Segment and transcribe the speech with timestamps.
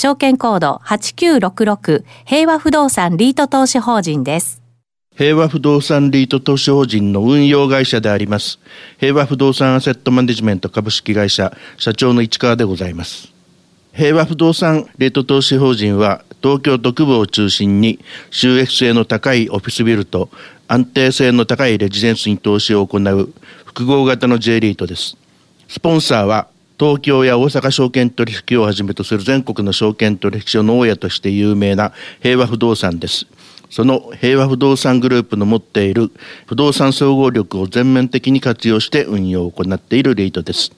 [0.00, 4.62] 証券コード8966平和不動産リート投資法人です。
[5.16, 8.60] 平和不動産リート投資法人の運用会社であります。
[8.98, 13.32] 平和不動産アセットマネジメント株式会社社長の市川でございます。
[13.92, 17.98] 平和不動産レート投資法人は東京都区部を中心に
[18.30, 20.30] 収益性の高いオフィスビルと
[20.68, 23.34] 安定性の高いレジデンスに投資を行う
[23.64, 25.16] 複合型の J リートです。
[25.66, 26.46] スポンサーは
[26.78, 31.92] 東京や大阪証券取引をはじめとする全国の証券取引所の大家として有名な
[32.22, 33.26] 平和不動産です。
[33.68, 36.10] その平和不動産グループの持っている
[36.46, 40.72] 不動産総合力を全面的に活用して運用を行っているレートです。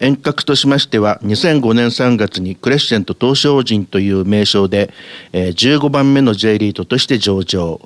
[0.00, 4.90] 遠隔としましては2005年3月にクレッシェント東証人という名称で
[5.32, 7.80] 15番目の J リートとして上場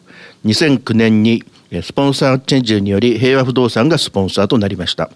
[0.44, 1.42] 2009年に
[1.82, 5.10] スポンサーチェンジにより平和不動産がスポンサーとなりました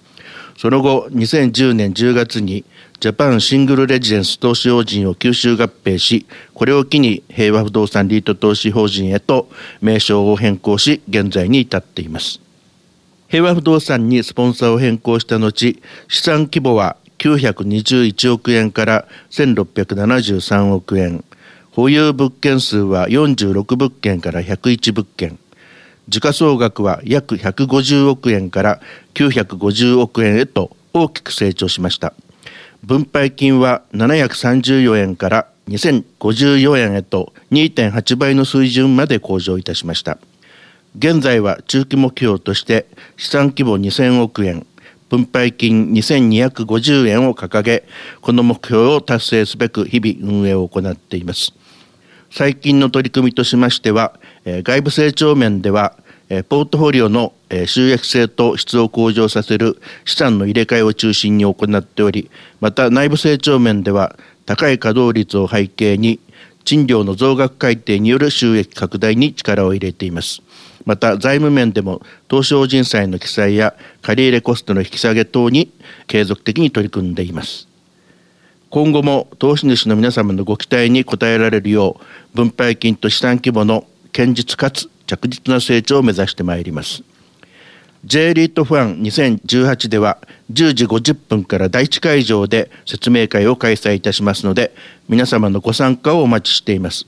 [0.56, 2.64] その後2010年10月に
[2.98, 9.48] ジャパンシングルレジデンス投資法人を吸収合併しこれを機に平和不動産リート投資法人へと
[9.82, 12.40] 名称を変更し現在に至っています。
[13.28, 15.50] 平和不動産にスポンサーを変更した後
[16.08, 21.24] 資産規模は921億円から1673億円。
[21.72, 25.38] 保有物件数は46物件から101物件。
[26.08, 28.80] 時価総額は約150億円から
[29.14, 32.14] 950億円へと大きく成長しました。
[32.84, 40.18] 分配金は734円から2054円へと2.8倍の水準まで向上いたしました。
[40.96, 44.66] 現在は中期目標として資産規模2000億円
[45.08, 47.84] 分配金2250円を掲げ
[48.20, 51.52] この目標を達成すべく日々運営を行っています。
[52.30, 55.96] 最近の取り組みとしましては外部成長面では
[56.48, 57.32] ポートフォリオの
[57.66, 66.20] 収益性と質を向上させる資産の入れ替えを中心に行っておりまた内部成長面では高い稼働率を背景に
[66.66, 70.42] 賃料の増額改定による収益拡大に力を入れています。
[70.84, 75.72] また財務面でも東証人債の記載や借入コストの引き下げ等に
[76.06, 77.68] 継続的に取り組んでいます。
[78.70, 87.02] 今後も投資主の皆様のご期待に応えられるよう分配金と資産規模の堅実かつ着実な成長を目指してまいります。
[88.04, 90.18] J リートファン2018では
[90.52, 94.72] 10時50分から第一会場で説明会を開催いたしますので
[95.08, 97.06] 皆様のご参加をお待ちしています。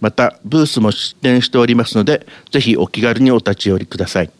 [0.00, 4.30] またブースも出展しておりますのでぜひお気軽にお立ち寄りください。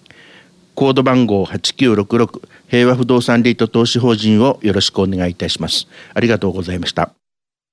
[0.80, 5.86] コード番号8966平和不動産リート投資法人をよろしくお願いいたします。
[6.14, 7.19] ありがとうございました。